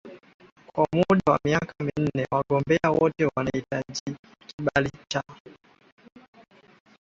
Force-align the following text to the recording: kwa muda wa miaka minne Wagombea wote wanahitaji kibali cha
kwa 0.75 0.87
muda 0.95 1.31
wa 1.31 1.39
miaka 1.45 1.73
minne 1.83 2.27
Wagombea 2.31 2.91
wote 2.91 3.29
wanahitaji 3.35 4.15
kibali 4.47 4.89
cha 5.07 5.23